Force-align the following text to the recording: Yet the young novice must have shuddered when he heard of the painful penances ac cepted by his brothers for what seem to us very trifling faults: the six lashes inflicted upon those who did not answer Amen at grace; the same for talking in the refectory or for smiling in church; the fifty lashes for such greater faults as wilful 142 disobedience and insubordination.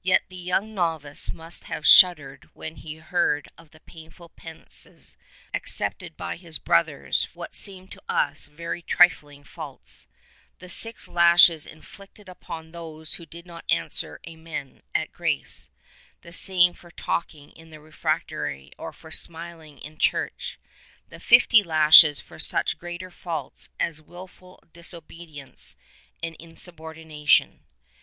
Yet 0.00 0.22
the 0.30 0.36
young 0.36 0.72
novice 0.74 1.30
must 1.30 1.64
have 1.64 1.86
shuddered 1.86 2.48
when 2.54 2.76
he 2.76 2.94
heard 2.94 3.48
of 3.58 3.70
the 3.70 3.80
painful 3.80 4.30
penances 4.30 5.14
ac 5.52 5.64
cepted 5.66 6.16
by 6.16 6.36
his 6.38 6.58
brothers 6.58 7.24
for 7.26 7.40
what 7.40 7.54
seem 7.54 7.86
to 7.88 8.02
us 8.08 8.46
very 8.46 8.80
trifling 8.80 9.44
faults: 9.44 10.06
the 10.58 10.70
six 10.70 11.06
lashes 11.06 11.66
inflicted 11.66 12.30
upon 12.30 12.70
those 12.72 13.16
who 13.16 13.26
did 13.26 13.44
not 13.44 13.66
answer 13.68 14.18
Amen 14.26 14.80
at 14.94 15.12
grace; 15.12 15.68
the 16.22 16.32
same 16.32 16.72
for 16.72 16.90
talking 16.90 17.50
in 17.52 17.68
the 17.68 17.78
refectory 17.78 18.72
or 18.78 18.90
for 18.90 19.10
smiling 19.10 19.76
in 19.80 19.98
church; 19.98 20.58
the 21.10 21.20
fifty 21.20 21.62
lashes 21.62 22.22
for 22.22 22.38
such 22.38 22.78
greater 22.78 23.10
faults 23.10 23.68
as 23.78 24.00
wilful 24.00 24.52
142 24.62 24.72
disobedience 24.80 25.76
and 26.22 26.34
insubordination. 26.36 27.66